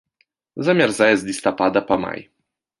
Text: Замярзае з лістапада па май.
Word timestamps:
Замярзае 0.69 1.11
з 1.23 1.29
лістапада 1.29 1.79
па 1.93 2.01
май. 2.07 2.19